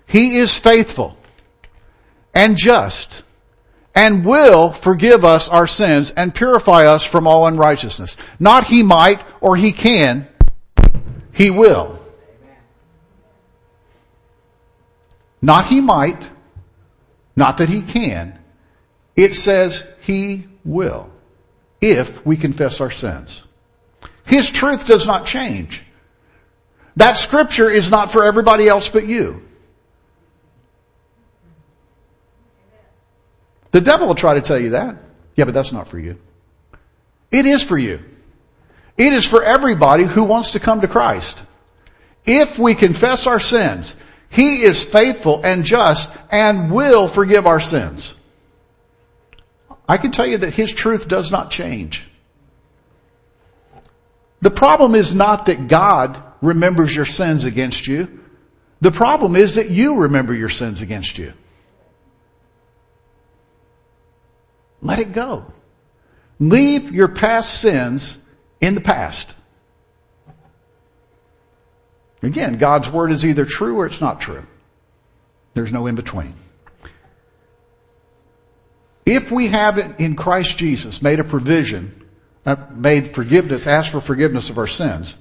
[0.10, 1.18] He is faithful
[2.34, 3.24] and just
[3.96, 8.18] and will forgive us our sins and purify us from all unrighteousness.
[8.40, 10.28] Not He might or He can,
[11.32, 12.00] He will.
[15.42, 16.30] Not he might,
[17.36, 18.38] not that he can.
[19.16, 21.10] It says he will
[21.82, 23.44] if we confess our sins.
[24.26, 25.84] His truth does not change.
[26.98, 29.46] That scripture is not for everybody else but you.
[33.72, 34.98] The devil will try to tell you that.
[35.36, 36.20] Yeah, but that's not for you.
[37.32, 38.00] It is for you.
[38.98, 41.44] It is for everybody who wants to come to Christ.
[42.26, 43.96] If we confess our sins,
[44.30, 48.16] he is faithful and just and will forgive our sins.
[49.88, 52.08] I can tell you that His truth does not change.
[54.42, 58.20] The problem is not that God remembers your sins against you.
[58.82, 61.34] The problem is that you remember your sins against you.
[64.82, 65.54] Let it go.
[66.40, 68.18] Leave your past sins
[68.62, 69.36] in the past.
[72.22, 74.46] Again, God's word is either true or it's not true.
[75.54, 76.34] There's no in between.
[79.06, 82.08] If we have it in Christ Jesus made a provision,
[82.46, 85.18] uh, made forgiveness, asked for forgiveness of our sins,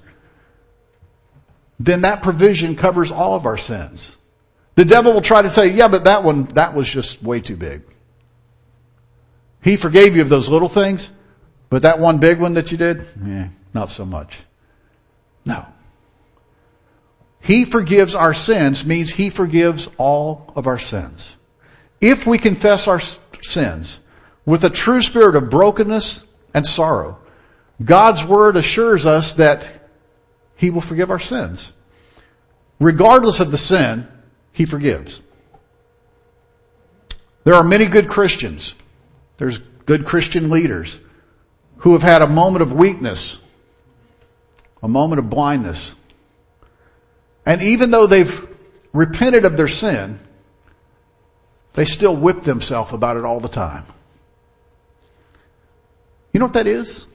[1.79, 4.15] then that provision covers all of our sins.
[4.75, 7.55] The devil will try to you, yeah, but that one, that was just way too
[7.55, 7.81] big.
[9.61, 11.11] He forgave you of those little things,
[11.69, 14.39] but that one big one that you did, eh, not so much.
[15.45, 15.65] No.
[17.41, 21.35] He forgives our sins means He forgives all of our sins.
[22.01, 23.01] If we confess our
[23.41, 23.99] sins
[24.45, 27.17] with a true spirit of brokenness and sorrow,
[27.83, 29.67] God's Word assures us that
[30.55, 31.73] He will forgive our sins.
[32.79, 34.07] Regardless of the sin,
[34.51, 35.21] He forgives.
[37.43, 38.75] There are many good Christians.
[39.39, 40.99] There's good Christian leaders
[41.77, 43.39] who have had a moment of weakness,
[44.83, 45.95] a moment of blindness,
[47.45, 48.47] and even though they've
[48.93, 50.19] repented of their sin,
[51.73, 53.85] they still whip themselves about it all the time.
[56.33, 57.07] You know what that is?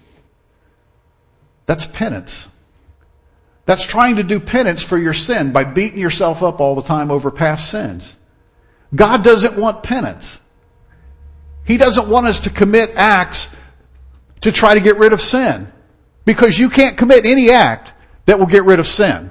[1.67, 2.49] That's penance.
[3.67, 7.11] That's trying to do penance for your sin by beating yourself up all the time
[7.11, 8.17] over past sins.
[8.95, 10.41] God doesn't want penance.
[11.65, 13.49] He doesn't want us to commit acts
[14.43, 15.71] to try to get rid of sin.
[16.25, 17.93] Because you can't commit any act
[18.27, 19.31] that will get rid of sin.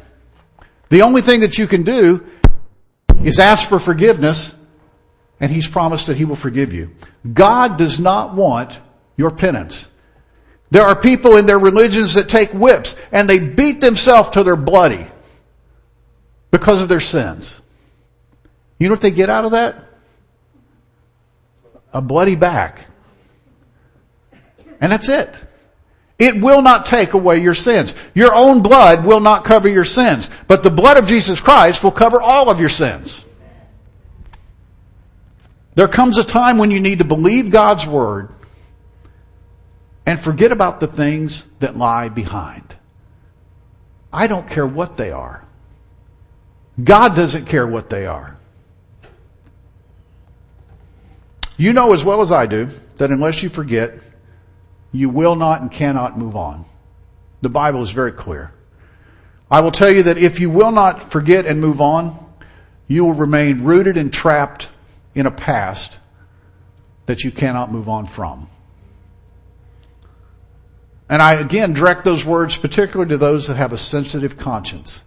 [0.89, 2.25] The only thing that you can do
[3.23, 4.53] is ask for forgiveness
[5.39, 6.91] and He's promised that He will forgive you.
[7.31, 8.79] God does not want
[9.17, 9.89] your penance.
[10.71, 14.55] There are people in their religions that take whips and they beat themselves till they're
[14.55, 15.05] bloody
[16.49, 17.59] because of their sins.
[18.79, 19.83] You know what they get out of that?
[21.93, 22.85] A bloody back.
[24.81, 25.33] And that's it.
[26.19, 27.93] It will not take away your sins.
[28.13, 31.91] Your own blood will not cover your sins, but the blood of Jesus Christ will
[31.91, 33.23] cover all of your sins.
[35.75, 38.29] There comes a time when you need to believe God's word
[40.05, 42.75] and forget about the things that lie behind.
[44.11, 45.43] I don't care what they are.
[46.81, 48.37] God doesn't care what they are.
[51.57, 53.99] You know as well as I do that unless you forget,
[54.91, 56.65] you will not and cannot move on.
[57.41, 58.53] The Bible is very clear.
[59.51, 62.17] I will tell you that if you will not forget and move on,
[62.87, 64.69] you will remain rooted and trapped
[65.13, 65.99] in a past
[67.05, 68.47] that you cannot move on from.
[71.09, 75.03] And I again direct those words particularly to those that have a sensitive conscience.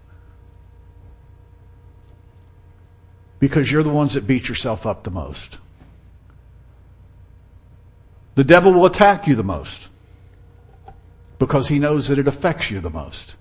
[3.38, 5.58] Because you're the ones that beat yourself up the most.
[8.36, 9.90] The devil will attack you the most
[11.38, 13.34] because he knows that it affects you the most.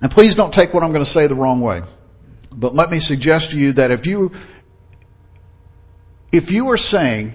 [0.00, 1.82] And please don't take what I'm going to say the wrong way.
[2.50, 4.32] But let me suggest to you that if you,
[6.32, 7.34] if you are saying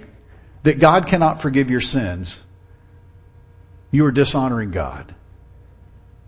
[0.64, 2.42] that God cannot forgive your sins,
[3.92, 5.14] you are dishonoring God.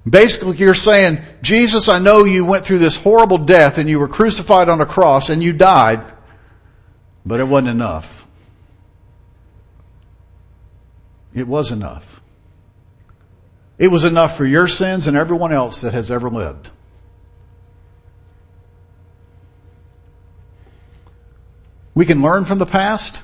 [0.08, 4.08] Basically, you're saying, Jesus, I know you went through this horrible death and you were
[4.08, 6.04] crucified on a cross and you died,
[7.26, 8.25] but it wasn't enough.
[11.36, 12.22] It was enough.
[13.78, 16.70] It was enough for your sins and everyone else that has ever lived.
[21.94, 23.22] We can learn from the past,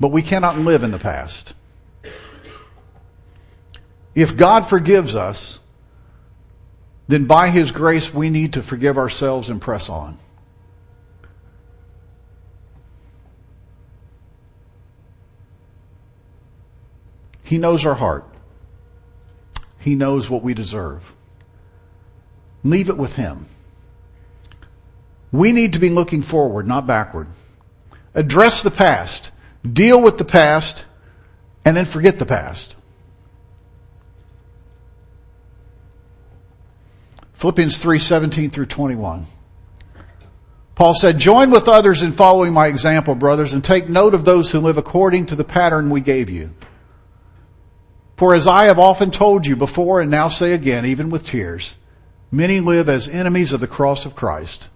[0.00, 1.52] but we cannot live in the past.
[4.14, 5.60] If God forgives us,
[7.08, 10.18] then by His grace we need to forgive ourselves and press on.
[17.44, 18.24] He knows our heart.
[19.78, 21.12] He knows what we deserve.
[22.64, 23.46] Leave it with Him.
[25.30, 27.28] We need to be looking forward, not backward.
[28.14, 29.30] Address the past.
[29.70, 30.84] Deal with the past
[31.64, 32.74] and then forget the past.
[37.34, 39.26] Philippians 3, 17 through 21.
[40.74, 44.50] Paul said, join with others in following my example, brothers, and take note of those
[44.50, 46.50] who live according to the pattern we gave you.
[48.16, 51.74] For as I have often told you before and now say again, even with tears,
[52.30, 54.68] many live as enemies of the cross of Christ.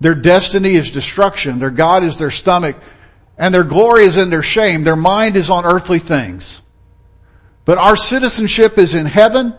[0.00, 2.76] Their destiny is destruction, their God is their stomach,
[3.38, 4.84] and their glory is in their shame.
[4.84, 6.62] Their mind is on earthly things.
[7.64, 9.54] But our citizenship is in heaven,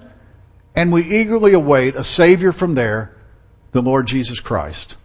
[0.75, 3.15] and we eagerly await a Savior from there,
[3.71, 4.95] the Lord Jesus Christ,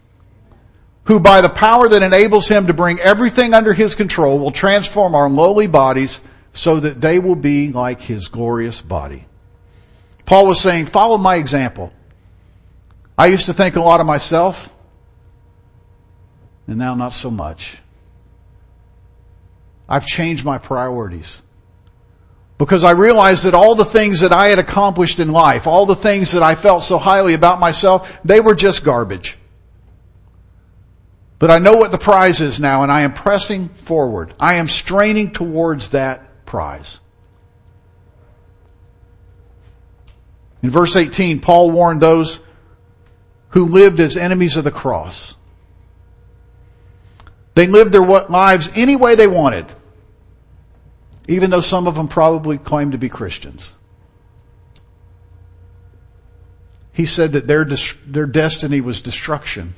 [1.05, 5.15] who by the power that enables Him to bring everything under His control will transform
[5.15, 6.21] our lowly bodies
[6.53, 9.25] so that they will be like his glorious body.
[10.25, 11.91] Paul was saying, follow my example.
[13.17, 14.73] I used to think a lot of myself,
[16.67, 17.77] and now not so much.
[19.89, 21.41] I've changed my priorities.
[22.57, 25.95] Because I realized that all the things that I had accomplished in life, all the
[25.95, 29.37] things that I felt so highly about myself, they were just garbage.
[31.39, 34.33] But I know what the prize is now and I am pressing forward.
[34.39, 36.99] I am straining towards that prize.
[40.61, 42.39] In verse 18, Paul warned those
[43.49, 45.35] who lived as enemies of the cross.
[47.53, 49.65] They lived their lives any way they wanted,
[51.27, 53.73] even though some of them probably claimed to be Christians.
[56.93, 57.65] He said that their,
[58.05, 59.75] their destiny was destruction.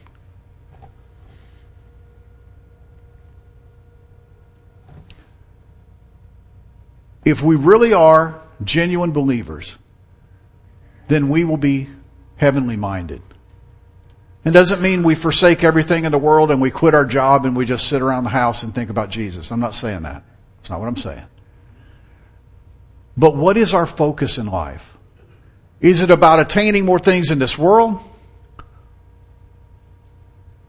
[7.26, 9.78] If we really are genuine believers,
[11.07, 11.89] then we will be
[12.38, 13.21] heavenly minded.
[14.45, 17.57] It doesn't mean we forsake everything in the world and we quit our job and
[17.57, 19.51] we just sit around the house and think about Jesus.
[19.51, 20.23] I'm not saying that.
[20.57, 21.26] That's not what I'm saying.
[23.17, 24.95] But what is our focus in life?
[25.82, 27.99] Is it about attaining more things in this world?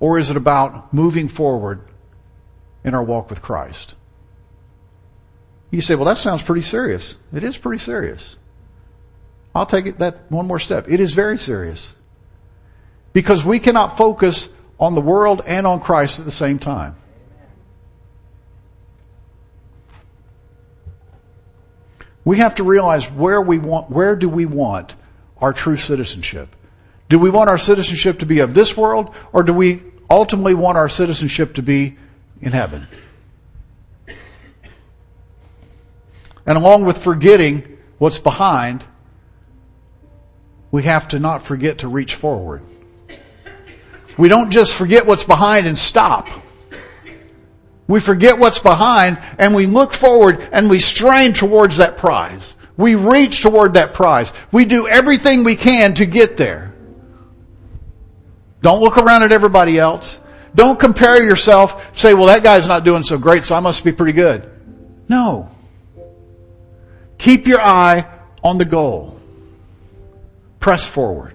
[0.01, 1.81] Or is it about moving forward
[2.85, 3.95] in our walk with Christ?
[5.77, 7.17] You say, well, that sounds pretty serious.
[7.35, 8.39] It is pretty serious.
[9.55, 10.87] I'll take it that one more step.
[10.89, 11.95] It is very serious.
[13.13, 14.49] Because we cannot focus
[14.81, 16.97] on the world and on Christ at the same time.
[22.25, 24.95] We have to realize where we want, where do we want
[25.43, 26.57] our true citizenship?
[27.11, 30.79] Do we want our citizenship to be of this world or do we ultimately want
[30.79, 31.99] our citizenship to be
[32.41, 32.89] in heaven?
[36.47, 38.85] And along with forgetting what's behind,
[40.71, 42.63] we have to not forget to reach forward.
[44.17, 46.29] We don't just forget what's behind and stop.
[47.89, 52.57] We forget what's behind and we look forward and we strain towards that prize.
[52.77, 54.33] We reach toward that prize.
[54.53, 56.75] We do everything we can to get there.
[58.61, 60.21] Don't look around at everybody else.
[60.55, 63.93] Don't compare yourself, say, well that guy's not doing so great so I must be
[63.93, 64.51] pretty good.
[65.09, 65.51] No.
[67.19, 68.07] Keep your eye
[68.43, 69.21] on the goal.
[70.61, 71.35] Press forward.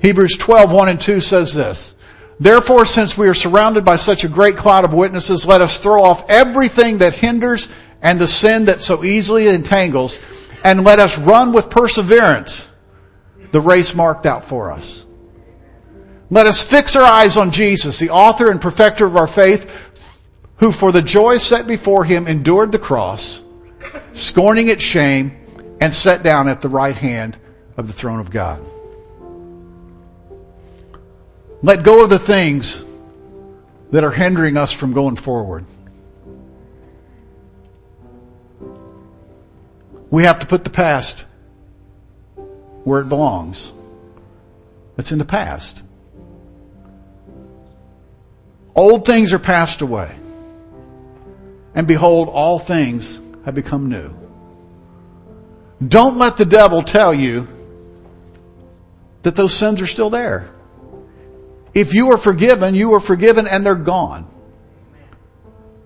[0.00, 1.94] Hebrews 12, 1 and 2 says this.
[2.40, 6.02] Therefore, since we are surrounded by such a great cloud of witnesses, let us throw
[6.02, 7.68] off everything that hinders
[8.02, 10.18] and the sin that so easily entangles,
[10.64, 12.68] and let us run with perseverance
[13.52, 15.04] the race marked out for us.
[16.30, 19.70] Let us fix our eyes on Jesus, the author and perfecter of our faith,
[20.56, 23.41] who for the joy set before him endured the cross,
[24.14, 25.38] scorning its shame,
[25.80, 27.36] and sat down at the right hand
[27.76, 28.64] of the throne of God.
[31.62, 32.84] Let go of the things
[33.90, 35.64] that are hindering us from going forward.
[40.10, 41.24] We have to put the past
[42.84, 43.72] where it belongs.
[44.98, 45.82] It's in the past.
[48.74, 50.14] Old things are passed away.
[51.74, 54.14] And behold, all things have become new.
[55.86, 57.48] Don't let the devil tell you
[59.22, 60.50] that those sins are still there.
[61.74, 64.28] If you are forgiven, you are forgiven and they're gone.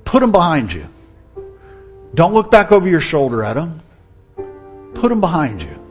[0.04, 0.86] Put them behind you.
[2.14, 3.82] Don't look back over your shoulder at them.
[4.94, 5.82] Put them behind you.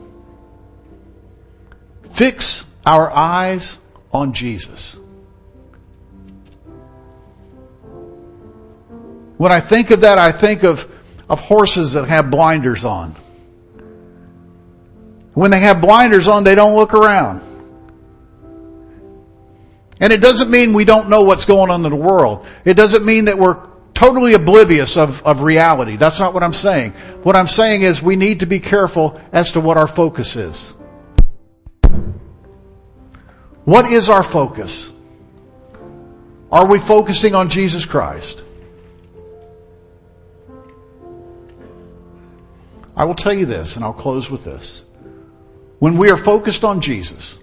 [2.10, 3.78] Fix our eyes
[4.12, 4.96] on Jesus.
[9.36, 10.90] When I think of that, I think of,
[11.28, 13.16] of horses that have blinders on.
[15.34, 17.42] When they have blinders on, they don't look around.
[20.00, 22.46] And it doesn't mean we don't know what's going on in the world.
[22.64, 25.96] It doesn't mean that we're totally oblivious of, of reality.
[25.96, 26.92] That's not what I'm saying.
[27.22, 30.74] What I'm saying is we need to be careful as to what our focus is.
[33.64, 34.92] What is our focus?
[36.52, 38.44] Are we focusing on Jesus Christ?
[42.96, 44.82] I will tell you this, and I'll close with this.
[45.78, 47.38] When we are focused on Jesus,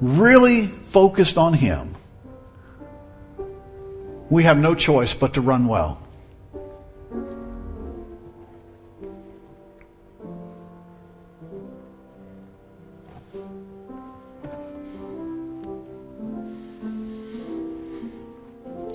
[0.00, 1.94] really focused on Him,
[4.30, 6.02] we have no choice but to run well.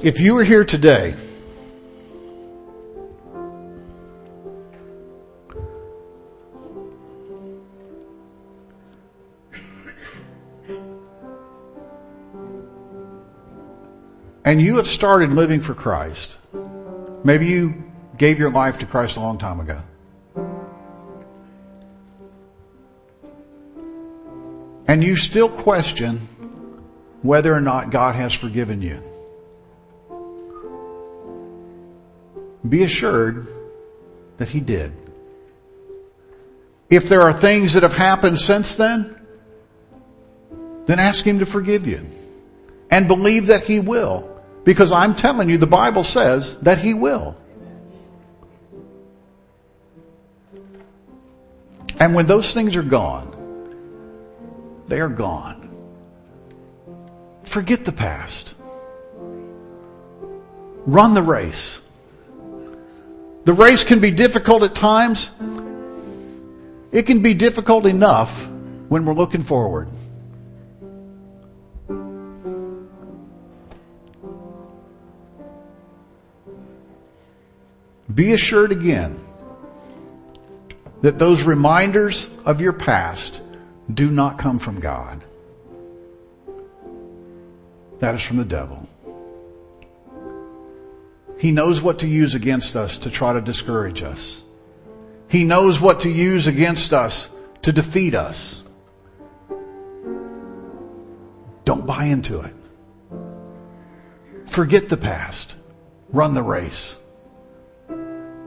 [0.04, 1.16] If you are here today
[14.46, 16.38] and you have started living for Christ,
[17.24, 17.84] maybe you
[18.18, 19.82] gave your life to Christ a long time ago.
[24.88, 26.28] And you still question
[27.22, 29.02] whether or not God has forgiven you.
[32.68, 33.48] Be assured
[34.38, 34.94] that He did.
[36.90, 39.20] If there are things that have happened since then,
[40.86, 42.06] then ask Him to forgive you.
[42.92, 44.33] And believe that He will.
[44.64, 47.36] Because I'm telling you, the Bible says that He will.
[52.00, 53.30] And when those things are gone,
[54.88, 55.70] they are gone.
[57.44, 58.56] Forget the past.
[60.86, 61.82] Run the race.
[63.46, 65.30] The race can be difficult at times.
[66.92, 68.50] It can be difficult enough
[68.90, 69.90] when we're looking forward.
[78.14, 79.20] Be assured again
[81.02, 83.42] that those reminders of your past
[83.92, 85.24] do not come from God.
[88.00, 88.88] That is from the devil.
[91.38, 94.44] He knows what to use against us to try to discourage us.
[95.28, 97.30] He knows what to use against us
[97.64, 98.64] to defeat us.
[101.66, 102.54] Don't buy into it.
[104.46, 105.56] Forget the past.
[106.10, 106.98] Run the race.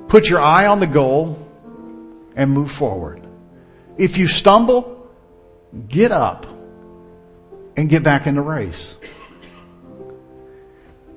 [0.09, 1.38] Put your eye on the goal
[2.36, 3.26] and move forward.
[3.98, 5.09] If you stumble,
[5.88, 6.46] get up
[7.76, 8.96] and get back in the race.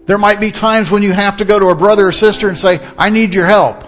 [0.06, 2.58] There might be times when you have to go to a brother or sister and
[2.58, 3.84] say, I need your help.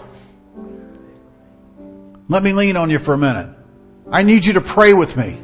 [2.29, 3.49] Let me lean on you for a minute.
[4.11, 5.39] I need you to pray with me.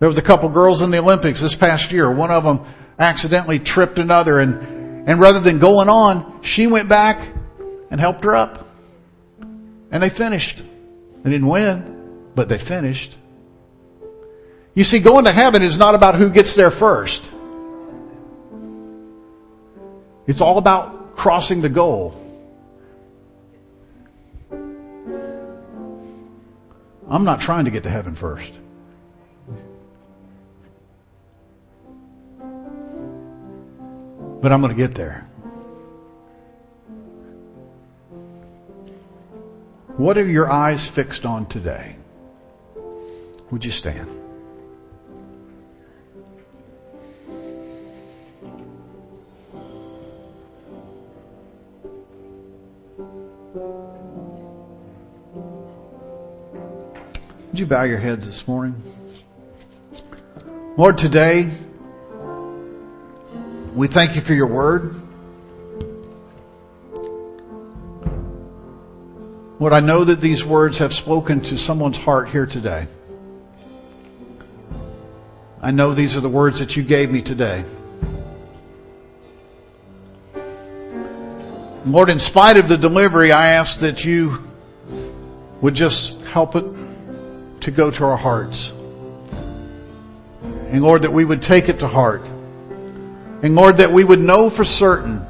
[0.00, 2.10] There was a couple girls in the Olympics this past year.
[2.10, 2.66] One of them
[2.98, 7.20] accidentally tripped another and, and rather than going on, she went back
[7.90, 8.68] and helped her up.
[9.90, 10.62] And they finished.
[11.22, 13.16] They didn't win, but they finished.
[14.74, 17.30] You see, going to heaven is not about who gets there first.
[20.26, 22.16] It's all about crossing the goal.
[27.08, 28.52] I'm not trying to get to heaven first.
[34.40, 35.29] But I'm going to get there.
[40.00, 41.94] What are your eyes fixed on today?
[43.50, 44.08] Would you stand?
[57.50, 58.82] Would you bow your heads this morning?
[60.78, 61.50] Lord, today,
[63.74, 65.09] we thank you for your word.
[69.60, 72.86] Lord, I know that these words have spoken to someone's heart here today.
[75.60, 77.66] I know these are the words that you gave me today.
[81.84, 84.42] Lord, in spite of the delivery, I ask that you
[85.60, 86.64] would just help it
[87.60, 88.72] to go to our hearts.
[90.70, 92.26] And Lord, that we would take it to heart.
[93.42, 95.20] And Lord, that we would know for certain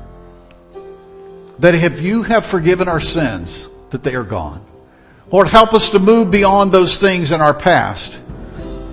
[1.58, 4.64] that if you have forgiven our sins, that they are gone.
[5.30, 8.20] Lord, help us to move beyond those things in our past.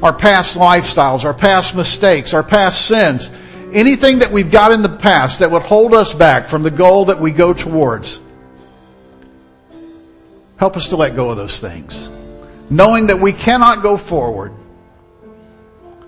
[0.04, 3.32] Our past lifestyles, our past mistakes, our past sins.
[3.74, 7.06] Anything that we've got in the past that would hold us back from the goal
[7.06, 8.22] that we go towards.
[10.58, 12.10] Help us to let go of those things
[12.70, 14.54] knowing that we cannot go forward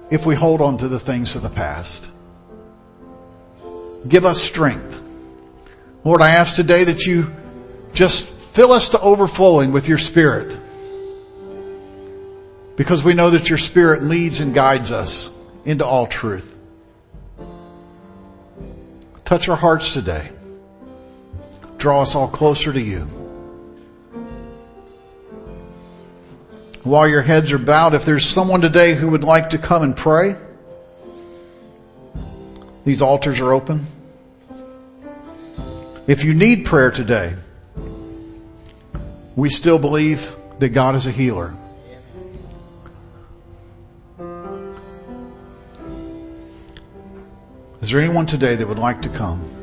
[0.10, 2.10] if we hold on to the things of the past.
[4.08, 5.02] Give us strength.
[6.04, 7.32] Lord, I ask today that you
[7.94, 8.28] just
[8.60, 10.58] fill us to overflowing with your spirit.
[12.76, 15.32] Because we know that your spirit leads and guides us
[15.64, 16.54] into all truth.
[19.24, 20.30] Touch our hearts today.
[21.78, 23.08] Draw us all closer to you.
[26.84, 29.96] while your heads are bowed, if there's someone today who would like to come and
[29.96, 30.36] pray,
[32.84, 33.88] these altars are open.
[36.08, 37.38] If you need prayer today,
[39.36, 41.54] we still believe that God is a healer.
[47.82, 49.59] Is there anyone today that would like to come?